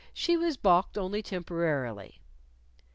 [0.15, 2.17] She was balked only temporarily.